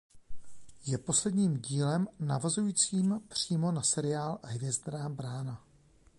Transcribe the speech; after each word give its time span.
Je 0.85 0.97
posledním 0.97 1.57
dílem 1.57 2.07
navazujícím 2.19 3.21
přímo 3.27 3.71
na 3.71 3.81
seriál 3.81 4.39
"Hvězdná 4.43 5.09
brána". 5.09 5.63